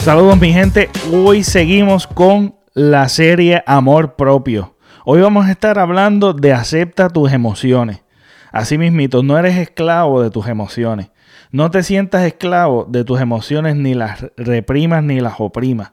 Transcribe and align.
Saludos 0.00 0.40
mi 0.40 0.50
gente, 0.50 0.88
hoy 1.12 1.44
seguimos 1.44 2.06
con 2.06 2.54
la 2.72 3.06
serie 3.10 3.62
Amor 3.66 4.16
Propio. 4.16 4.74
Hoy 5.04 5.20
vamos 5.20 5.44
a 5.44 5.50
estar 5.50 5.78
hablando 5.78 6.32
de 6.32 6.54
acepta 6.54 7.10
tus 7.10 7.30
emociones. 7.30 8.02
Así 8.50 8.78
mismito, 8.78 9.22
no 9.22 9.38
eres 9.38 9.58
esclavo 9.58 10.22
de 10.22 10.30
tus 10.30 10.46
emociones. 10.48 11.10
No 11.52 11.70
te 11.70 11.82
sientas 11.82 12.24
esclavo 12.24 12.86
de 12.88 13.04
tus 13.04 13.20
emociones, 13.20 13.76
ni 13.76 13.92
las 13.92 14.24
reprimas 14.38 15.04
ni 15.04 15.20
las 15.20 15.34
oprimas. 15.38 15.92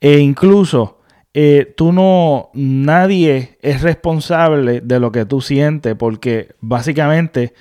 E 0.00 0.18
incluso 0.18 1.00
eh, 1.32 1.72
tú 1.78 1.92
no, 1.92 2.50
nadie 2.52 3.58
es 3.62 3.80
responsable 3.80 4.82
de 4.82 5.00
lo 5.00 5.12
que 5.12 5.24
tú 5.24 5.40
sientes, 5.40 5.94
porque 5.94 6.54
básicamente 6.60 7.54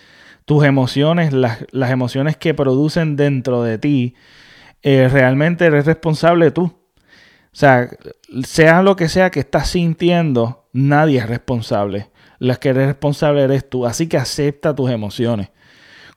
tus 0.44 0.66
emociones, 0.66 1.32
las, 1.32 1.66
las 1.72 1.90
emociones 1.90 2.36
que 2.36 2.54
producen 2.54 3.16
dentro 3.16 3.64
de 3.64 3.78
ti, 3.78 4.16
eh, 4.84 5.10
realmente 5.10 5.66
eres 5.66 5.86
responsable 5.86 6.52
tú. 6.52 6.64
O 6.64 7.56
sea, 7.60 7.90
sea 8.44 8.82
lo 8.84 8.96
que 8.96 9.10
sea 9.10 9.32
que 9.32 9.40
estás 9.40 9.70
sintiendo, 9.70 10.68
nadie 10.72 11.20
es 11.20 11.28
responsable. 11.28 12.10
Las 12.38 12.60
que 12.60 12.70
eres 12.70 12.88
responsable 12.88 13.42
eres 13.42 13.70
tú. 13.70 13.86
Así 13.86 14.08
que 14.08 14.18
acepta 14.18 14.76
tus 14.76 14.92
emociones. 14.92 15.50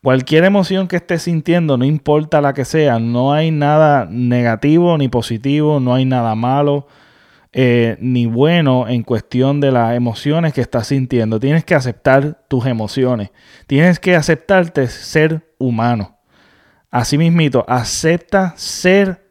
Cualquier 0.02 0.44
emoción 0.44 0.88
que 0.88 0.96
estés 0.96 1.22
sintiendo, 1.22 1.78
no 1.78 1.84
importa 1.84 2.40
la 2.40 2.54
que 2.54 2.64
sea, 2.64 2.98
no 2.98 3.32
hay 3.32 3.52
nada 3.52 4.06
negativo 4.10 4.98
ni 4.98 5.08
positivo, 5.08 5.78
no 5.78 5.94
hay 5.94 6.04
nada 6.04 6.34
malo 6.34 6.88
eh, 7.52 7.98
ni 8.00 8.26
bueno 8.26 8.88
en 8.88 9.02
cuestión 9.02 9.60
de 9.60 9.70
las 9.70 9.94
emociones 9.94 10.54
que 10.54 10.60
estás 10.60 10.88
sintiendo. 10.88 11.38
Tienes 11.38 11.64
que 11.64 11.74
aceptar 11.74 12.42
tus 12.48 12.66
emociones. 12.66 13.30
Tienes 13.66 14.00
que 14.00 14.16
aceptarte 14.16 14.88
ser 14.88 15.54
humano. 15.58 16.18
Así 16.92 17.16
mismito, 17.16 17.64
acepta 17.66 18.52
ser 18.56 19.26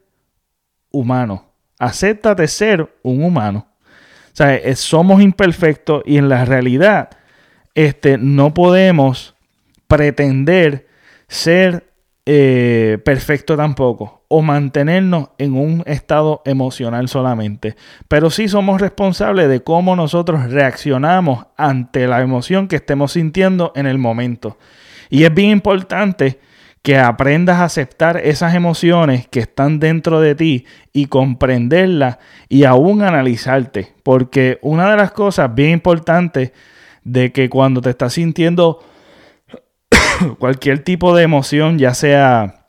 humano. 0.90 1.52
Acéptate 1.78 2.48
ser 2.48 2.92
un 3.02 3.22
humano. 3.22 3.68
O 3.86 4.34
sea, 4.36 4.56
eh, 4.56 4.74
somos 4.74 5.22
imperfectos 5.22 6.02
y 6.04 6.16
en 6.16 6.28
la 6.28 6.44
realidad 6.44 7.10
este, 7.74 8.18
no 8.18 8.52
podemos 8.52 9.36
pretender 9.86 10.88
ser 11.28 11.92
eh, 12.26 12.98
perfecto 13.04 13.56
tampoco 13.56 14.24
o 14.28 14.42
mantenernos 14.42 15.30
en 15.38 15.54
un 15.54 15.84
estado 15.86 16.42
emocional 16.44 17.08
solamente. 17.08 17.76
Pero 18.08 18.30
sí 18.30 18.48
somos 18.48 18.80
responsables 18.80 19.48
de 19.48 19.62
cómo 19.62 19.94
nosotros 19.94 20.50
reaccionamos 20.50 21.46
ante 21.56 22.08
la 22.08 22.22
emoción 22.22 22.66
que 22.66 22.76
estemos 22.76 23.12
sintiendo 23.12 23.72
en 23.76 23.86
el 23.86 23.98
momento. 23.98 24.58
Y 25.10 25.22
es 25.24 25.32
bien 25.32 25.50
importante 25.50 26.40
que 26.82 26.98
aprendas 26.98 27.58
a 27.58 27.64
aceptar 27.64 28.16
esas 28.18 28.54
emociones 28.54 29.28
que 29.28 29.40
están 29.40 29.78
dentro 29.78 30.20
de 30.20 30.34
ti 30.34 30.66
y 30.92 31.06
comprenderlas 31.06 32.18
y 32.48 32.64
aún 32.64 33.02
analizarte. 33.02 33.94
Porque 34.02 34.58
una 34.62 34.90
de 34.90 34.96
las 34.96 35.12
cosas 35.12 35.54
bien 35.54 35.70
importantes 35.70 36.52
de 37.04 37.32
que 37.32 37.48
cuando 37.48 37.80
te 37.80 37.90
estás 37.90 38.14
sintiendo 38.14 38.80
cualquier 40.38 40.80
tipo 40.80 41.14
de 41.14 41.22
emoción, 41.22 41.78
ya 41.78 41.94
sea 41.94 42.61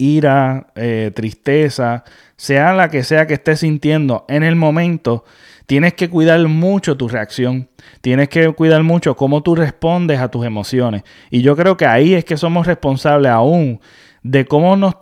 ira, 0.00 0.68
eh, 0.74 1.12
tristeza, 1.14 2.04
sea 2.36 2.72
la 2.72 2.88
que 2.88 3.04
sea 3.04 3.26
que 3.26 3.34
estés 3.34 3.60
sintiendo 3.60 4.24
en 4.28 4.42
el 4.42 4.56
momento, 4.56 5.24
tienes 5.66 5.92
que 5.92 6.08
cuidar 6.08 6.40
mucho 6.48 6.96
tu 6.96 7.06
reacción. 7.06 7.68
Tienes 8.00 8.30
que 8.30 8.50
cuidar 8.52 8.82
mucho 8.82 9.14
cómo 9.14 9.42
tú 9.42 9.54
respondes 9.54 10.18
a 10.18 10.30
tus 10.30 10.46
emociones. 10.46 11.02
Y 11.30 11.42
yo 11.42 11.54
creo 11.54 11.76
que 11.76 11.86
ahí 11.86 12.14
es 12.14 12.24
que 12.24 12.38
somos 12.38 12.66
responsables 12.66 13.30
aún 13.30 13.80
de 14.22 14.46
cómo 14.46 14.74
nos, 14.76 14.96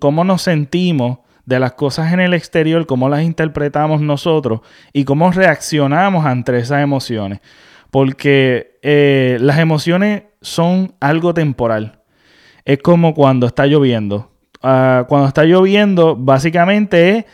cómo 0.00 0.24
nos 0.24 0.42
sentimos 0.42 1.18
de 1.46 1.60
las 1.60 1.72
cosas 1.72 2.12
en 2.12 2.20
el 2.20 2.34
exterior, 2.34 2.86
cómo 2.86 3.08
las 3.08 3.22
interpretamos 3.22 4.00
nosotros 4.00 4.60
y 4.92 5.04
cómo 5.04 5.30
reaccionamos 5.30 6.26
ante 6.26 6.58
esas 6.58 6.82
emociones. 6.82 7.40
Porque 7.90 8.78
eh, 8.82 9.38
las 9.40 9.58
emociones 9.58 10.24
son 10.40 10.94
algo 10.98 11.32
temporal. 11.32 12.00
Es 12.64 12.78
como 12.78 13.14
cuando 13.14 13.46
está 13.46 13.66
lloviendo. 13.66 14.31
Ah, 14.62 15.06
cuando 15.08 15.28
está 15.28 15.44
lloviendo, 15.44 16.16
básicamente 16.16 17.18
es 17.18 17.24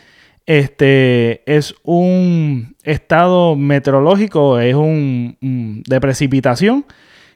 este 0.49 1.43
es 1.45 1.75
un 1.83 2.75
estado 2.83 3.55
meteorológico, 3.55 4.57
es 4.57 4.73
un, 4.73 5.37
de 5.85 6.01
precipitación 6.01 6.85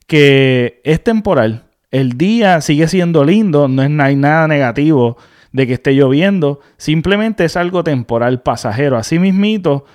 que 0.08 0.82
es 0.84 1.04
temporal. 1.04 1.66
El 1.92 2.18
día 2.18 2.60
sigue 2.62 2.88
siendo 2.88 3.24
lindo, 3.24 3.68
no, 3.68 3.84
es, 3.84 3.92
hay 4.00 4.16
nada 4.16 4.48
negativo 4.48 5.18
de 5.52 5.68
que 5.68 5.74
esté 5.74 5.94
lloviendo, 5.94 6.60
simplemente 6.78 7.46
es 7.46 7.56
algo 7.56 7.84
temporal, 7.84 8.42
pasajero. 8.42 8.98
Así 8.98 9.20
mismito 9.20 9.86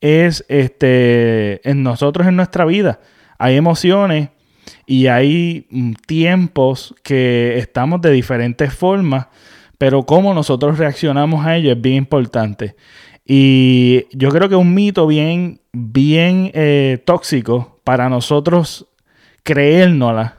es 0.00 0.44
este, 0.48 1.68
en 1.68 1.82
nosotros 1.82 2.28
en 2.28 2.36
nuestra 2.36 2.64
vida. 2.64 3.00
Hay 3.38 3.56
emociones 3.56 4.28
y 4.86 5.06
hay 5.06 5.66
mm, 5.70 5.92
tiempos 6.06 6.94
que 7.02 7.58
estamos 7.58 8.00
de 8.00 8.10
diferentes 8.10 8.72
formas 8.72 9.26
pero 9.78 10.02
cómo 10.02 10.34
nosotros 10.34 10.76
reaccionamos 10.76 11.46
a 11.46 11.56
ello 11.56 11.72
es 11.72 11.80
bien 11.80 11.96
importante. 11.96 12.74
Y 13.24 14.06
yo 14.12 14.30
creo 14.30 14.48
que 14.48 14.56
un 14.56 14.74
mito 14.74 15.06
bien, 15.06 15.60
bien 15.72 16.50
eh, 16.52 17.00
tóxico 17.04 17.80
para 17.84 18.08
nosotros 18.08 18.86
creérnosla 19.44 20.36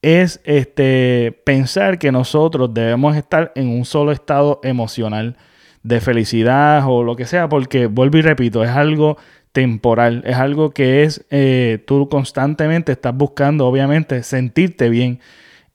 es 0.00 0.40
este, 0.44 1.40
pensar 1.44 1.98
que 1.98 2.12
nosotros 2.12 2.72
debemos 2.72 3.16
estar 3.16 3.52
en 3.56 3.68
un 3.68 3.84
solo 3.84 4.12
estado 4.12 4.60
emocional 4.62 5.36
de 5.82 6.00
felicidad 6.00 6.84
o 6.86 7.02
lo 7.02 7.16
que 7.16 7.24
sea, 7.24 7.48
porque 7.48 7.86
vuelvo 7.86 8.18
y 8.18 8.22
repito, 8.22 8.62
es 8.62 8.70
algo 8.70 9.16
temporal, 9.52 10.22
es 10.26 10.36
algo 10.36 10.70
que 10.70 11.02
es, 11.04 11.26
eh, 11.30 11.82
tú 11.86 12.08
constantemente 12.08 12.92
estás 12.92 13.16
buscando, 13.16 13.66
obviamente, 13.66 14.22
sentirte 14.22 14.88
bien. 14.88 15.20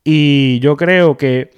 Y 0.04 0.60
yo 0.60 0.78
creo 0.78 1.18
que 1.18 1.52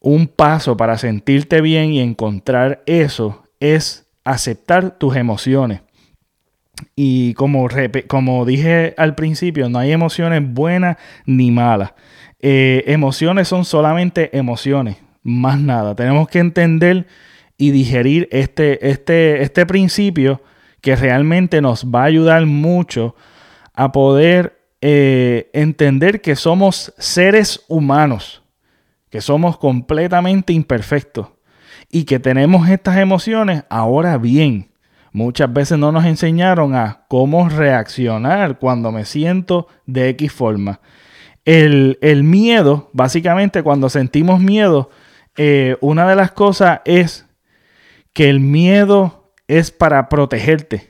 un 0.00 0.26
paso 0.26 0.76
para 0.76 0.98
sentirte 0.98 1.60
bien 1.60 1.92
y 1.92 2.00
encontrar 2.00 2.82
eso 2.86 3.44
es 3.60 4.06
aceptar 4.24 4.98
tus 4.98 5.16
emociones. 5.16 5.82
Y 6.96 7.34
como, 7.34 7.68
como 8.06 8.44
dije 8.46 8.94
al 8.96 9.14
principio, 9.14 9.68
no 9.68 9.78
hay 9.78 9.92
emociones 9.92 10.42
buenas 10.44 10.96
ni 11.26 11.50
malas. 11.50 11.92
Eh, 12.40 12.84
emociones 12.86 13.48
son 13.48 13.66
solamente 13.66 14.36
emociones, 14.36 14.96
más 15.22 15.60
nada. 15.60 15.94
Tenemos 15.94 16.28
que 16.28 16.38
entender 16.38 17.06
y 17.58 17.70
digerir 17.70 18.26
este, 18.32 18.88
este, 18.88 19.42
este 19.42 19.66
principio 19.66 20.40
que 20.80 20.96
realmente 20.96 21.60
nos 21.60 21.86
va 21.86 22.02
a 22.02 22.06
ayudar 22.06 22.46
mucho 22.46 23.14
a 23.74 23.92
poder 23.92 24.58
eh, 24.80 25.50
entender 25.52 26.20
que 26.20 26.36
somos 26.36 26.92
seres 26.98 27.64
humanos 27.68 28.40
que 29.10 29.20
somos 29.20 29.58
completamente 29.58 30.52
imperfectos 30.52 31.28
y 31.90 32.04
que 32.04 32.20
tenemos 32.20 32.68
estas 32.68 32.96
emociones, 32.98 33.64
ahora 33.68 34.16
bien, 34.16 34.70
muchas 35.12 35.52
veces 35.52 35.76
no 35.78 35.90
nos 35.90 36.04
enseñaron 36.04 36.76
a 36.76 37.04
cómo 37.08 37.48
reaccionar 37.48 38.58
cuando 38.58 38.92
me 38.92 39.04
siento 39.04 39.66
de 39.86 40.08
X 40.10 40.32
forma. 40.32 40.80
El, 41.44 41.98
miedo, 42.22 42.90
básicamente 42.92 43.64
cuando 43.64 43.88
sentimos 43.88 44.40
miedo, 44.40 44.90
eh, 45.36 45.76
una 45.80 46.08
de 46.08 46.14
las 46.14 46.30
cosas 46.30 46.80
es 46.84 47.26
que 48.12 48.30
el 48.30 48.38
miedo 48.38 49.19
es 49.50 49.72
para 49.72 50.08
protegerte, 50.08 50.88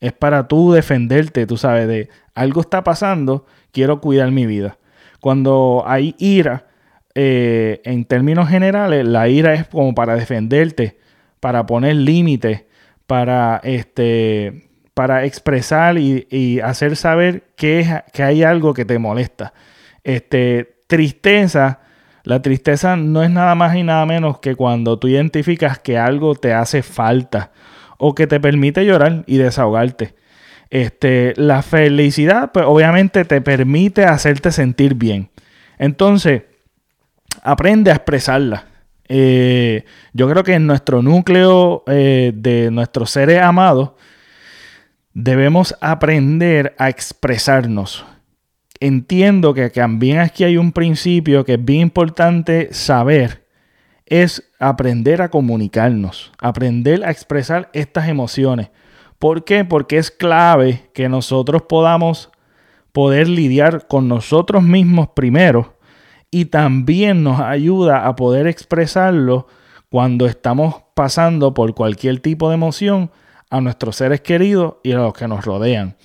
es 0.00 0.14
para 0.14 0.48
tú 0.48 0.72
defenderte, 0.72 1.46
tú 1.46 1.58
sabes, 1.58 1.86
de 1.88 2.08
algo 2.34 2.62
está 2.62 2.82
pasando, 2.82 3.44
quiero 3.70 4.00
cuidar 4.00 4.30
mi 4.30 4.46
vida. 4.46 4.78
Cuando 5.20 5.84
hay 5.86 6.14
ira, 6.18 6.68
eh, 7.14 7.82
en 7.84 8.06
términos 8.06 8.48
generales, 8.48 9.06
la 9.06 9.28
ira 9.28 9.52
es 9.52 9.68
como 9.68 9.94
para 9.94 10.14
defenderte, 10.14 10.98
para 11.38 11.66
poner 11.66 11.96
límites, 11.96 12.64
para, 13.06 13.60
este, 13.62 14.70
para 14.94 15.26
expresar 15.26 15.98
y, 15.98 16.60
hacer 16.60 16.96
saber 16.96 17.42
que, 17.56 17.80
es, 17.80 17.88
que 18.14 18.22
hay 18.22 18.42
algo 18.42 18.72
que 18.72 18.86
te 18.86 18.98
molesta. 18.98 19.52
Este, 20.02 20.78
tristeza, 20.86 21.80
la 22.24 22.40
tristeza 22.40 22.96
no 22.96 23.22
es 23.22 23.28
nada 23.28 23.54
más 23.54 23.76
y 23.76 23.82
nada 23.82 24.06
menos 24.06 24.38
que 24.38 24.54
cuando 24.54 24.98
tú 24.98 25.08
identificas 25.08 25.78
que 25.78 25.98
algo 25.98 26.34
te 26.36 26.54
hace 26.54 26.82
falta 26.82 27.50
o 27.98 28.14
que 28.14 28.26
te 28.26 28.40
permite 28.40 28.86
llorar 28.86 29.24
y 29.26 29.36
desahogarte. 29.36 30.14
Este, 30.70 31.34
la 31.36 31.62
felicidad, 31.62 32.52
pues 32.52 32.64
obviamente 32.66 33.24
te 33.24 33.40
permite 33.40 34.04
hacerte 34.04 34.52
sentir 34.52 34.94
bien. 34.94 35.30
Entonces, 35.78 36.42
aprende 37.42 37.90
a 37.90 37.94
expresarla. 37.94 38.66
Eh, 39.08 39.84
yo 40.12 40.28
creo 40.28 40.44
que 40.44 40.54
en 40.54 40.66
nuestro 40.66 41.02
núcleo 41.02 41.82
eh, 41.86 42.32
de 42.34 42.70
nuestros 42.70 43.10
seres 43.10 43.40
amados 43.40 43.92
debemos 45.14 45.74
aprender 45.80 46.74
a 46.78 46.88
expresarnos. 46.90 48.04
Entiendo 48.80 49.54
que 49.54 49.70
también 49.70 50.18
aquí 50.18 50.44
hay 50.44 50.56
un 50.56 50.72
principio 50.72 51.44
que 51.44 51.54
es 51.54 51.64
bien 51.64 51.80
importante 51.80 52.68
saber. 52.72 53.47
Es 54.08 54.50
aprender 54.58 55.22
a 55.22 55.30
comunicarnos, 55.30 56.32
aprender 56.38 57.04
a 57.04 57.10
expresar 57.10 57.70
estas 57.72 58.08
emociones. 58.08 58.70
¿Por 59.18 59.44
qué? 59.44 59.64
Porque 59.64 59.98
es 59.98 60.10
clave 60.10 60.88
que 60.94 61.08
nosotros 61.08 61.62
podamos 61.62 62.30
poder 62.92 63.28
lidiar 63.28 63.86
con 63.86 64.08
nosotros 64.08 64.62
mismos 64.62 65.08
primero 65.08 65.78
y 66.30 66.46
también 66.46 67.22
nos 67.22 67.40
ayuda 67.40 68.06
a 68.06 68.16
poder 68.16 68.46
expresarlo 68.46 69.46
cuando 69.90 70.26
estamos 70.26 70.82
pasando 70.94 71.54
por 71.54 71.74
cualquier 71.74 72.20
tipo 72.20 72.48
de 72.48 72.54
emoción 72.54 73.10
a 73.50 73.60
nuestros 73.60 73.96
seres 73.96 74.20
queridos 74.20 74.76
y 74.82 74.92
a 74.92 74.96
los 74.98 75.14
que 75.14 75.28
nos 75.28 75.44
rodean, 75.44 75.96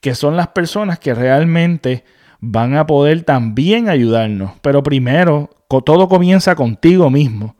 que 0.00 0.14
son 0.14 0.36
las 0.36 0.48
personas 0.48 0.98
que 0.98 1.14
realmente 1.14 2.04
van 2.40 2.74
a 2.74 2.86
poder 2.86 3.22
también 3.22 3.88
ayudarnos. 3.88 4.52
Pero 4.62 4.82
primero, 4.82 5.50
todo 5.84 6.08
comienza 6.08 6.54
contigo 6.54 7.10
mismo. 7.10 7.56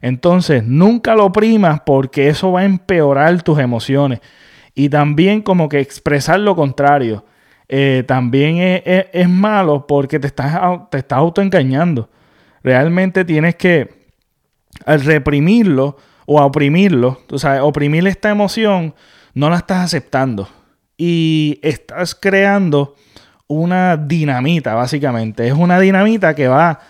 Entonces, 0.00 0.64
nunca 0.64 1.14
lo 1.14 1.30
primas 1.30 1.80
porque 1.86 2.28
eso 2.28 2.52
va 2.52 2.60
a 2.60 2.64
empeorar 2.64 3.42
tus 3.42 3.58
emociones. 3.58 4.20
Y 4.74 4.88
también 4.88 5.42
como 5.42 5.68
que 5.68 5.80
expresar 5.80 6.40
lo 6.40 6.56
contrario. 6.56 7.24
Eh, 7.68 8.04
también 8.06 8.82
es, 8.84 9.28
malo 9.28 9.86
porque 9.86 10.18
te 10.18 10.26
estás, 10.26 10.58
te 10.90 10.98
estás 10.98 11.18
autoengañando. 11.18 12.10
Realmente 12.62 13.24
tienes 13.24 13.54
que, 13.54 13.88
al 14.84 15.02
reprimirlo 15.02 15.96
o 16.26 16.40
a 16.40 16.46
oprimirlo, 16.46 17.20
o 17.30 17.38
sea, 17.38 17.64
oprimir 17.64 18.06
esta 18.06 18.30
emoción, 18.30 18.94
no 19.34 19.50
la 19.50 19.56
estás 19.56 19.84
aceptando. 19.84 20.48
Y 20.96 21.60
estás 21.62 22.14
creando 22.14 22.94
una 23.52 23.96
dinamita, 23.96 24.74
básicamente. 24.74 25.46
Es 25.46 25.54
una 25.54 25.78
dinamita 25.78 26.34
que 26.34 26.48
va 26.48 26.80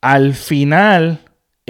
al 0.00 0.34
final 0.34 1.20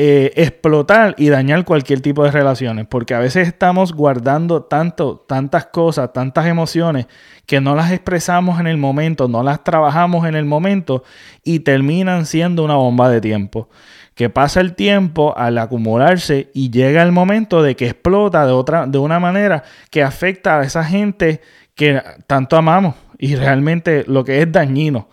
eh, 0.00 0.32
explotar 0.36 1.16
y 1.18 1.28
dañar 1.28 1.64
cualquier 1.64 2.00
tipo 2.00 2.22
de 2.22 2.30
relaciones, 2.30 2.86
porque 2.86 3.14
a 3.14 3.18
veces 3.18 3.48
estamos 3.48 3.92
guardando 3.92 4.62
tanto, 4.62 5.24
tantas 5.26 5.66
cosas, 5.66 6.12
tantas 6.12 6.46
emociones 6.46 7.06
que 7.46 7.60
no 7.60 7.74
las 7.74 7.90
expresamos 7.90 8.60
en 8.60 8.68
el 8.68 8.76
momento, 8.76 9.26
no 9.26 9.42
las 9.42 9.64
trabajamos 9.64 10.24
en 10.26 10.36
el 10.36 10.44
momento 10.44 11.02
y 11.42 11.60
terminan 11.60 12.26
siendo 12.26 12.64
una 12.64 12.76
bomba 12.76 13.10
de 13.10 13.20
tiempo. 13.20 13.68
Que 14.14 14.30
pasa 14.30 14.60
el 14.60 14.74
tiempo 14.74 15.36
al 15.36 15.58
acumularse 15.58 16.50
y 16.54 16.70
llega 16.70 17.02
el 17.02 17.10
momento 17.10 17.62
de 17.62 17.74
que 17.74 17.86
explota 17.86 18.46
de 18.46 18.52
otra, 18.52 18.86
de 18.86 18.98
una 18.98 19.18
manera 19.18 19.64
que 19.90 20.02
afecta 20.02 20.60
a 20.60 20.64
esa 20.64 20.84
gente 20.84 21.40
que 21.74 22.00
tanto 22.26 22.56
amamos 22.56 22.94
y 23.18 23.34
realmente 23.34 24.04
lo 24.06 24.24
que 24.24 24.40
es 24.40 24.50
dañino. 24.50 25.08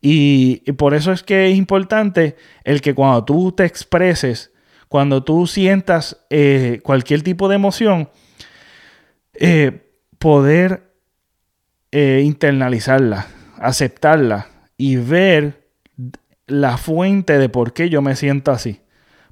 Y, 0.00 0.72
por 0.72 0.94
eso 0.94 1.12
es 1.12 1.22
que 1.22 1.50
es 1.50 1.56
importante 1.56 2.36
el 2.64 2.80
que 2.80 2.94
cuando 2.94 3.24
tú 3.24 3.52
te 3.52 3.64
expreses, 3.64 4.52
cuando 4.88 5.22
tú 5.22 5.46
sientas 5.46 6.24
eh, 6.30 6.80
cualquier 6.82 7.22
tipo 7.22 7.48
de 7.48 7.56
emoción, 7.56 8.08
eh, 9.34 9.92
poder 10.18 10.90
eh, 11.92 12.22
internalizarla, 12.24 13.26
aceptarla 13.58 14.46
y 14.76 14.96
ver 14.96 15.68
la 16.46 16.78
fuente 16.78 17.38
de 17.38 17.48
por 17.48 17.72
qué 17.72 17.90
yo 17.90 18.00
me 18.00 18.16
siento 18.16 18.52
así. 18.52 18.80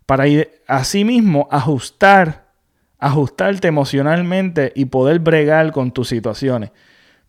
Para 0.06 0.24
así 0.66 1.04
mismo 1.04 1.48
ajustar, 1.50 2.48
ajustarte 2.98 3.68
emocionalmente 3.68 4.72
y 4.74 4.86
poder 4.86 5.18
bregar 5.18 5.72
con 5.72 5.92
tus 5.92 6.08
situaciones. 6.08 6.70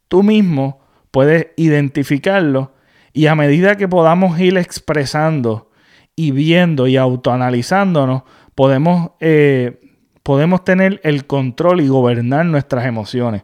Tú 0.09 0.23
mismo 0.23 0.81
puedes 1.11 1.47
identificarlo 1.55 2.73
y 3.13 3.27
a 3.27 3.35
medida 3.35 3.77
que 3.77 3.87
podamos 3.87 4.37
ir 4.39 4.57
expresando 4.57 5.71
y 6.15 6.31
viendo 6.31 6.87
y 6.87 6.97
autoanalizándonos, 6.97 8.23
podemos, 8.55 9.11
eh, 9.21 9.79
podemos 10.21 10.65
tener 10.65 10.99
el 11.03 11.25
control 11.25 11.79
y 11.79 11.87
gobernar 11.87 12.45
nuestras 12.45 12.85
emociones. 12.85 13.43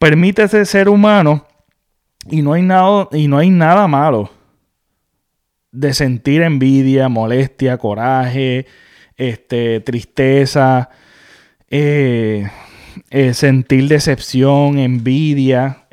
Permítese 0.00 0.64
ser 0.64 0.88
humano 0.88 1.46
y 2.28 2.42
no 2.42 2.54
hay 2.54 2.62
nada, 2.62 3.08
y 3.12 3.28
no 3.28 3.38
hay 3.38 3.50
nada 3.50 3.86
malo 3.86 4.30
de 5.70 5.92
sentir 5.92 6.42
envidia, 6.42 7.08
molestia, 7.08 7.78
coraje, 7.78 8.66
este, 9.16 9.80
tristeza, 9.80 10.88
eh, 11.68 12.48
eh, 13.10 13.34
sentir 13.34 13.88
decepción, 13.88 14.78
envidia 14.78 15.86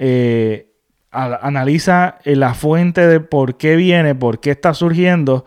analiza 1.12 2.20
eh, 2.24 2.36
la 2.36 2.54
fuente 2.54 3.06
de 3.06 3.20
por 3.20 3.58
qué 3.58 3.76
viene, 3.76 4.16
por 4.16 4.40
qué 4.40 4.52
está 4.52 4.74
surgiendo 4.74 5.46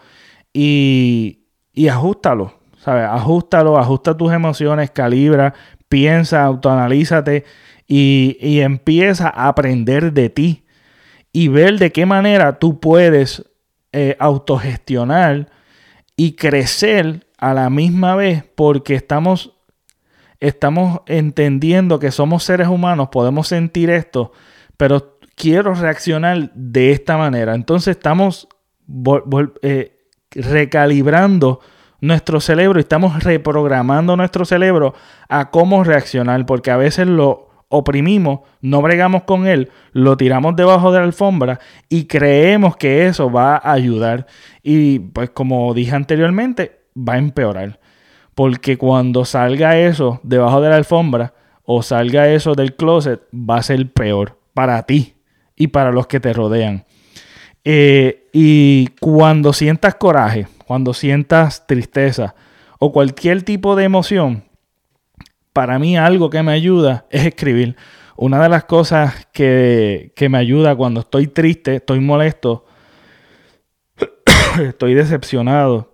y, 0.52 1.46
y 1.72 1.88
ajustalo, 1.88 2.54
¿sabes? 2.78 3.08
Ajustalo, 3.08 3.78
ajusta 3.78 4.16
tus 4.16 4.32
emociones, 4.32 4.90
calibra, 4.90 5.54
piensa, 5.88 6.44
autoanalízate 6.44 7.44
y, 7.86 8.36
y 8.40 8.60
empieza 8.60 9.28
a 9.28 9.48
aprender 9.48 10.12
de 10.12 10.28
ti 10.28 10.64
y 11.32 11.48
ver 11.48 11.78
de 11.78 11.90
qué 11.92 12.06
manera 12.06 12.58
tú 12.58 12.78
puedes 12.78 13.44
eh, 13.92 14.16
autogestionar 14.18 15.48
y 16.16 16.32
crecer 16.32 17.26
a 17.38 17.54
la 17.54 17.70
misma 17.70 18.14
vez 18.16 18.44
porque 18.54 18.94
estamos, 18.94 19.53
estamos 20.44 21.00
entendiendo 21.06 21.98
que 21.98 22.10
somos 22.10 22.44
seres 22.44 22.68
humanos, 22.68 23.08
podemos 23.10 23.48
sentir 23.48 23.88
esto, 23.88 24.32
pero 24.76 25.18
quiero 25.36 25.74
reaccionar 25.74 26.52
de 26.54 26.92
esta 26.92 27.16
manera. 27.16 27.54
Entonces 27.54 27.96
estamos 27.96 28.46
eh, 29.62 29.96
recalibrando 30.32 31.60
nuestro 32.00 32.40
cerebro, 32.40 32.78
estamos 32.78 33.24
reprogramando 33.24 34.16
nuestro 34.16 34.44
cerebro 34.44 34.94
a 35.30 35.50
cómo 35.50 35.82
reaccionar, 35.82 36.44
porque 36.44 36.70
a 36.70 36.76
veces 36.76 37.06
lo 37.06 37.48
oprimimos, 37.70 38.40
no 38.60 38.82
bregamos 38.82 39.22
con 39.22 39.46
él, 39.46 39.70
lo 39.92 40.18
tiramos 40.18 40.56
debajo 40.56 40.92
de 40.92 40.98
la 40.98 41.06
alfombra 41.06 41.58
y 41.88 42.04
creemos 42.04 42.76
que 42.76 43.06
eso 43.06 43.30
va 43.30 43.56
a 43.56 43.72
ayudar. 43.72 44.26
Y 44.62 44.98
pues 44.98 45.30
como 45.30 45.72
dije 45.72 45.96
anteriormente, 45.96 46.82
va 46.96 47.14
a 47.14 47.18
empeorar. 47.18 47.80
Porque 48.34 48.76
cuando 48.76 49.24
salga 49.24 49.78
eso 49.78 50.20
debajo 50.22 50.60
de 50.60 50.70
la 50.70 50.76
alfombra 50.76 51.34
o 51.64 51.82
salga 51.82 52.28
eso 52.28 52.54
del 52.54 52.74
closet, 52.74 53.22
va 53.32 53.56
a 53.56 53.62
ser 53.62 53.92
peor 53.92 54.38
para 54.52 54.82
ti 54.82 55.14
y 55.56 55.68
para 55.68 55.92
los 55.92 56.06
que 56.06 56.20
te 56.20 56.32
rodean. 56.32 56.84
Eh, 57.64 58.28
y 58.32 58.88
cuando 59.00 59.52
sientas 59.52 59.94
coraje, 59.94 60.46
cuando 60.66 60.92
sientas 60.92 61.66
tristeza 61.66 62.34
o 62.78 62.92
cualquier 62.92 63.42
tipo 63.42 63.76
de 63.76 63.84
emoción, 63.84 64.44
para 65.52 65.78
mí 65.78 65.96
algo 65.96 66.28
que 66.28 66.42
me 66.42 66.52
ayuda 66.52 67.06
es 67.10 67.26
escribir. 67.26 67.76
Una 68.16 68.42
de 68.42 68.48
las 68.48 68.64
cosas 68.64 69.26
que, 69.32 70.12
que 70.14 70.28
me 70.28 70.38
ayuda 70.38 70.76
cuando 70.76 71.00
estoy 71.00 71.26
triste, 71.26 71.76
estoy 71.76 72.00
molesto, 72.00 72.66
estoy 74.60 74.94
decepcionado, 74.94 75.93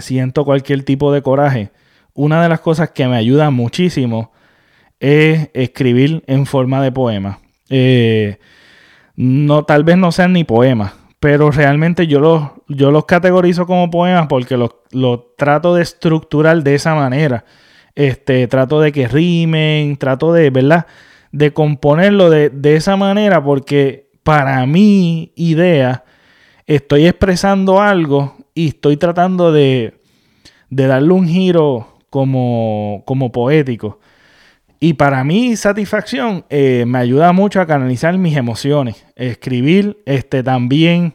siento 0.00 0.44
cualquier 0.44 0.84
tipo 0.84 1.12
de 1.12 1.22
coraje, 1.22 1.70
una 2.14 2.42
de 2.42 2.48
las 2.48 2.60
cosas 2.60 2.90
que 2.90 3.06
me 3.08 3.16
ayuda 3.16 3.50
muchísimo 3.50 4.32
es 5.00 5.50
escribir 5.52 6.22
en 6.26 6.46
forma 6.46 6.82
de 6.82 6.92
poema. 6.92 7.40
Eh, 7.68 8.38
no, 9.16 9.64
tal 9.64 9.84
vez 9.84 9.96
no 9.96 10.12
sean 10.12 10.32
ni 10.32 10.44
poemas, 10.44 10.92
pero 11.20 11.50
realmente 11.50 12.06
yo 12.06 12.20
los, 12.20 12.42
yo 12.68 12.90
los 12.90 13.04
categorizo 13.04 13.66
como 13.66 13.90
poemas 13.90 14.26
porque 14.28 14.56
los, 14.56 14.70
trato 15.36 15.74
de 15.74 15.82
estructurar 15.82 16.62
de 16.62 16.74
esa 16.74 16.94
manera. 16.94 17.44
Este, 17.94 18.48
trato 18.48 18.80
de 18.80 18.92
que 18.92 19.06
rimen, 19.06 19.96
trato 19.96 20.32
de, 20.32 20.50
¿verdad? 20.50 20.86
De 21.30 21.52
componerlo 21.52 22.28
de, 22.28 22.76
esa 22.76 22.96
manera 22.96 23.42
porque 23.42 24.10
para 24.22 24.66
mi 24.66 25.32
idea 25.36 26.04
estoy 26.66 27.06
expresando 27.06 27.80
algo 27.80 28.36
y 28.54 28.68
estoy 28.68 28.96
tratando 28.96 29.52
de, 29.52 30.00
de 30.70 30.86
darle 30.86 31.12
un 31.12 31.26
giro 31.26 31.98
como, 32.10 33.02
como 33.06 33.32
poético. 33.32 33.98
Y 34.80 34.94
para 34.94 35.24
mi 35.24 35.56
satisfacción 35.56 36.44
eh, 36.50 36.84
me 36.86 36.98
ayuda 36.98 37.32
mucho 37.32 37.60
a 37.60 37.66
canalizar 37.66 38.16
mis 38.18 38.36
emociones. 38.36 39.04
Escribir 39.16 39.98
este, 40.04 40.42
también, 40.42 41.14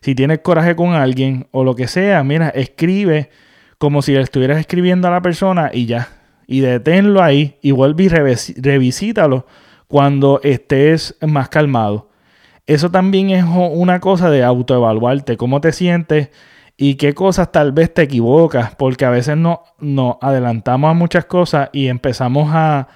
si 0.00 0.14
tienes 0.14 0.38
coraje 0.38 0.76
con 0.76 0.94
alguien 0.94 1.48
o 1.50 1.64
lo 1.64 1.74
que 1.74 1.88
sea, 1.88 2.22
mira, 2.22 2.48
escribe 2.50 3.30
como 3.78 4.02
si 4.02 4.12
le 4.12 4.20
estuvieras 4.20 4.58
escribiendo 4.58 5.08
a 5.08 5.10
la 5.10 5.20
persona 5.20 5.70
y 5.72 5.86
ya. 5.86 6.08
Y 6.46 6.60
deténlo 6.60 7.22
ahí 7.22 7.56
y 7.60 7.72
vuelve 7.72 8.04
y 8.04 8.08
revisítalo 8.08 9.46
cuando 9.86 10.40
estés 10.42 11.16
más 11.20 11.48
calmado. 11.48 12.08
Eso 12.66 12.90
también 12.90 13.30
es 13.30 13.44
una 13.44 13.98
cosa 14.00 14.30
de 14.30 14.44
autoevaluarte, 14.44 15.36
cómo 15.36 15.60
te 15.60 15.72
sientes 15.72 16.30
y 16.80 16.94
qué 16.94 17.12
cosas 17.12 17.50
tal 17.50 17.72
vez 17.72 17.92
te 17.92 18.02
equivocas, 18.02 18.76
porque 18.76 19.04
a 19.04 19.10
veces 19.10 19.36
no, 19.36 19.64
nos 19.80 20.16
adelantamos 20.20 20.88
a 20.88 20.94
muchas 20.94 21.24
cosas 21.24 21.70
y 21.72 21.88
empezamos 21.88 22.50
a, 22.54 22.86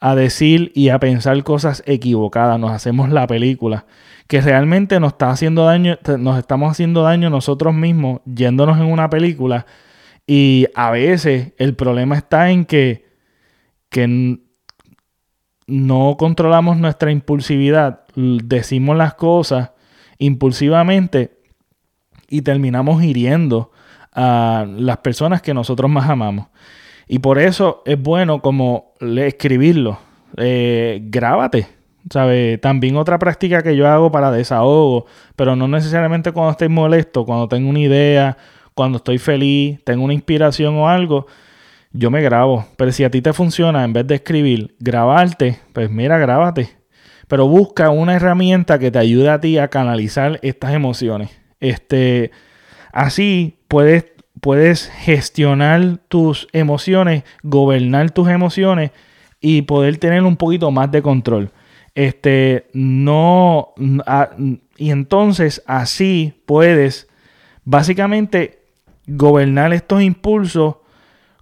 a 0.00 0.14
decir 0.14 0.72
y 0.74 0.88
a 0.88 0.98
pensar 0.98 1.44
cosas 1.44 1.82
equivocadas, 1.84 2.58
nos 2.58 2.72
hacemos 2.72 3.10
la 3.10 3.26
película, 3.26 3.84
que 4.26 4.40
realmente 4.40 4.98
nos 5.00 5.12
está 5.12 5.30
haciendo 5.30 5.66
daño, 5.66 5.98
nos 6.18 6.38
estamos 6.38 6.70
haciendo 6.70 7.02
daño 7.02 7.28
nosotros 7.28 7.74
mismos 7.74 8.22
yéndonos 8.24 8.78
en 8.78 8.86
una 8.86 9.10
película 9.10 9.66
y 10.26 10.66
a 10.74 10.90
veces 10.90 11.52
el 11.58 11.76
problema 11.76 12.16
está 12.16 12.50
en 12.50 12.64
que, 12.64 13.04
que 13.90 14.38
no 15.66 16.16
controlamos 16.18 16.78
nuestra 16.78 17.12
impulsividad, 17.12 18.00
decimos 18.14 18.96
las 18.96 19.12
cosas 19.12 19.72
impulsivamente 20.18 21.35
y 22.28 22.42
terminamos 22.42 23.02
hiriendo 23.02 23.70
a 24.12 24.66
las 24.68 24.98
personas 24.98 25.42
que 25.42 25.54
nosotros 25.54 25.90
más 25.90 26.08
amamos. 26.08 26.46
Y 27.08 27.20
por 27.20 27.38
eso 27.38 27.82
es 27.84 28.00
bueno 28.00 28.40
como 28.40 28.92
escribirlo. 29.00 29.98
Eh, 30.36 31.00
grábate. 31.04 31.68
¿sabe? 32.10 32.58
También 32.58 32.96
otra 32.96 33.18
práctica 33.18 33.62
que 33.62 33.76
yo 33.76 33.88
hago 33.88 34.10
para 34.10 34.30
desahogo, 34.30 35.06
pero 35.34 35.56
no 35.56 35.68
necesariamente 35.68 36.32
cuando 36.32 36.52
estoy 36.52 36.68
molesto, 36.68 37.24
cuando 37.24 37.48
tengo 37.48 37.68
una 37.68 37.80
idea, 37.80 38.36
cuando 38.74 38.98
estoy 38.98 39.18
feliz, 39.18 39.82
tengo 39.84 40.04
una 40.04 40.14
inspiración 40.14 40.74
o 40.76 40.88
algo, 40.88 41.26
yo 41.92 42.10
me 42.10 42.22
grabo. 42.22 42.66
Pero 42.76 42.92
si 42.92 43.04
a 43.04 43.10
ti 43.10 43.22
te 43.22 43.32
funciona, 43.32 43.84
en 43.84 43.92
vez 43.92 44.06
de 44.06 44.16
escribir, 44.16 44.74
grabarte, 44.78 45.58
pues 45.72 45.90
mira, 45.90 46.18
grábate. 46.18 46.76
Pero 47.28 47.48
busca 47.48 47.90
una 47.90 48.14
herramienta 48.14 48.78
que 48.78 48.90
te 48.90 48.98
ayude 48.98 49.30
a 49.30 49.40
ti 49.40 49.58
a 49.58 49.68
canalizar 49.68 50.38
estas 50.42 50.74
emociones. 50.74 51.30
Este, 51.60 52.30
así 52.92 53.58
puedes, 53.68 54.06
puedes 54.40 54.88
gestionar 54.88 55.98
tus 56.08 56.48
emociones, 56.52 57.24
gobernar 57.42 58.10
tus 58.10 58.28
emociones 58.28 58.90
y 59.40 59.62
poder 59.62 59.98
tener 59.98 60.22
un 60.22 60.36
poquito 60.36 60.70
más 60.70 60.90
de 60.90 61.02
control. 61.02 61.50
Este, 61.94 62.68
no, 62.74 63.72
y 64.76 64.90
entonces 64.90 65.62
así 65.66 66.42
puedes 66.44 67.08
básicamente 67.64 68.66
gobernar 69.06 69.72
estos 69.72 70.02
impulsos, 70.02 70.76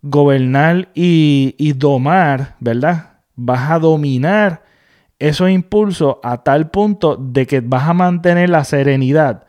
gobernar 0.02 0.90
y, 0.94 1.56
y 1.58 1.72
domar, 1.72 2.54
¿verdad? 2.60 3.18
Vas 3.34 3.70
a 3.70 3.78
dominar 3.78 4.62
esos 5.18 5.50
impulsos 5.50 6.16
a 6.22 6.42
tal 6.42 6.70
punto 6.70 7.16
de 7.16 7.46
que 7.46 7.60
vas 7.60 7.88
a 7.88 7.94
mantener 7.94 8.50
la 8.50 8.64
serenidad, 8.64 9.46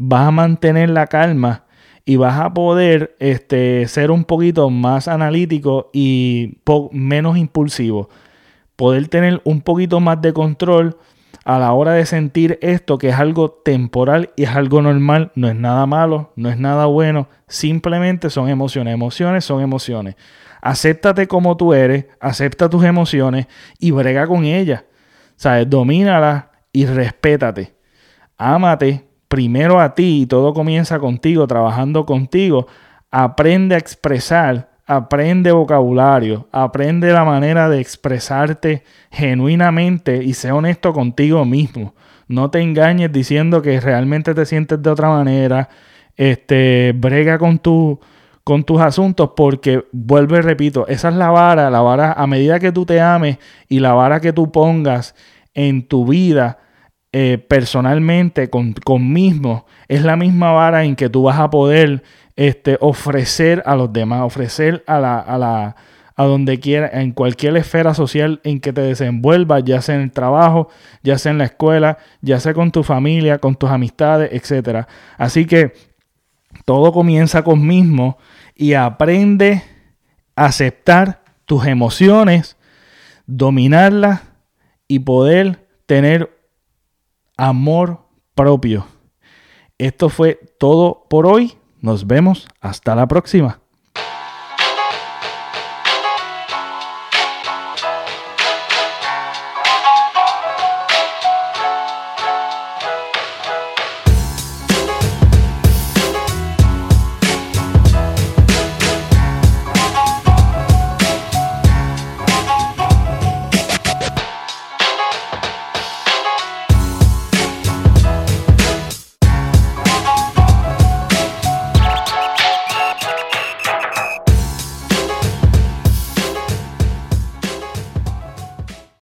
vas 0.00 0.28
a 0.28 0.30
mantener 0.30 0.88
la 0.90 1.06
calma 1.06 1.64
y 2.06 2.16
vas 2.16 2.40
a 2.40 2.54
poder 2.54 3.16
este, 3.20 3.86
ser 3.86 4.10
un 4.10 4.24
poquito 4.24 4.70
más 4.70 5.06
analítico 5.08 5.90
y 5.92 6.58
menos 6.90 7.36
impulsivo 7.36 8.08
poder 8.76 9.08
tener 9.08 9.42
un 9.44 9.60
poquito 9.60 10.00
más 10.00 10.22
de 10.22 10.32
control 10.32 10.96
a 11.44 11.58
la 11.58 11.72
hora 11.74 11.92
de 11.92 12.06
sentir 12.06 12.58
esto 12.62 12.96
que 12.96 13.10
es 13.10 13.16
algo 13.16 13.50
temporal 13.50 14.30
y 14.36 14.44
es 14.44 14.50
algo 14.50 14.80
normal, 14.80 15.32
no 15.34 15.48
es 15.48 15.54
nada 15.54 15.84
malo, 15.84 16.32
no 16.34 16.48
es 16.48 16.58
nada 16.58 16.86
bueno, 16.86 17.28
simplemente 17.46 18.30
son 18.30 18.48
emociones, 18.48 18.94
emociones 18.94 19.44
son 19.44 19.60
emociones. 19.60 20.16
Acéptate 20.62 21.28
como 21.28 21.58
tú 21.58 21.74
eres, 21.74 22.06
acepta 22.20 22.70
tus 22.70 22.84
emociones 22.84 23.46
y 23.78 23.90
brega 23.90 24.26
con 24.26 24.44
ellas. 24.44 24.84
¿Sabes? 25.36 25.68
Domínalas 25.68 26.44
y 26.72 26.86
respétate. 26.86 27.74
Ámate 28.38 29.09
primero 29.30 29.80
a 29.80 29.94
ti 29.94 30.22
y 30.22 30.26
todo 30.26 30.52
comienza 30.52 30.98
contigo, 30.98 31.46
trabajando 31.46 32.04
contigo. 32.04 32.66
Aprende 33.12 33.76
a 33.76 33.78
expresar 33.78 34.70
aprende 34.90 35.52
vocabulario, 35.52 36.48
aprende 36.50 37.12
la 37.12 37.24
manera 37.24 37.68
de 37.68 37.80
expresarte 37.80 38.82
genuinamente 39.12 40.24
y 40.24 40.34
sé 40.34 40.50
honesto 40.50 40.92
contigo 40.92 41.44
mismo. 41.44 41.94
No 42.26 42.50
te 42.50 42.60
engañes 42.60 43.12
diciendo 43.12 43.62
que 43.62 43.80
realmente 43.80 44.34
te 44.34 44.44
sientes 44.46 44.82
de 44.82 44.90
otra 44.90 45.08
manera. 45.08 45.68
Este, 46.16 46.92
brega 46.96 47.38
con 47.38 47.60
tu 47.60 48.00
con 48.42 48.64
tus 48.64 48.80
asuntos 48.80 49.30
porque 49.36 49.84
vuelvo 49.92 50.36
y 50.36 50.40
repito, 50.40 50.88
esa 50.88 51.10
es 51.10 51.14
la 51.14 51.30
vara, 51.30 51.70
la 51.70 51.82
vara 51.82 52.12
a 52.12 52.26
medida 52.26 52.58
que 52.58 52.72
tú 52.72 52.84
te 52.84 53.00
ames 53.00 53.38
y 53.68 53.78
la 53.78 53.92
vara 53.92 54.18
que 54.18 54.32
tú 54.32 54.50
pongas 54.50 55.14
en 55.54 55.86
tu 55.86 56.04
vida 56.04 56.58
eh, 57.12 57.38
personalmente 57.38 58.50
con, 58.50 58.72
con 58.72 59.12
mismo, 59.12 59.66
es 59.88 60.02
la 60.02 60.16
misma 60.16 60.52
vara 60.52 60.84
en 60.84 60.96
que 60.96 61.08
tú 61.08 61.24
vas 61.24 61.38
a 61.38 61.50
poder 61.50 62.02
este, 62.36 62.78
ofrecer 62.80 63.62
a 63.66 63.76
los 63.76 63.92
demás, 63.92 64.22
ofrecer 64.22 64.84
a 64.86 64.98
la, 65.00 65.18
a 65.18 65.38
la 65.38 65.76
a 66.20 66.24
donde 66.24 66.60
quiera, 66.60 66.90
en 67.00 67.12
cualquier 67.12 67.56
esfera 67.56 67.94
social 67.94 68.42
en 68.44 68.60
que 68.60 68.74
te 68.74 68.82
desenvuelvas, 68.82 69.64
ya 69.64 69.80
sea 69.80 69.94
en 69.94 70.02
el 70.02 70.12
trabajo, 70.12 70.68
ya 71.02 71.16
sea 71.16 71.32
en 71.32 71.38
la 71.38 71.44
escuela, 71.44 71.96
ya 72.20 72.38
sea 72.40 72.52
con 72.52 72.70
tu 72.70 72.82
familia, 72.82 73.38
con 73.38 73.54
tus 73.56 73.70
amistades, 73.70 74.30
etc. 74.30 74.86
Así 75.16 75.46
que 75.46 75.72
todo 76.66 76.92
comienza 76.92 77.42
con 77.42 77.66
mismo 77.66 78.18
y 78.54 78.74
aprende 78.74 79.62
a 80.36 80.44
aceptar 80.44 81.22
tus 81.46 81.64
emociones, 81.64 82.58
dominarlas 83.26 84.20
y 84.88 84.98
poder 84.98 85.66
tener 85.86 86.30
amor 87.40 88.06
propio. 88.34 88.86
Esto 89.78 90.10
fue 90.10 90.38
todo 90.58 91.06
por 91.08 91.26
hoy. 91.26 91.54
Nos 91.80 92.06
vemos 92.06 92.46
hasta 92.60 92.94
la 92.94 93.08
próxima. 93.08 93.60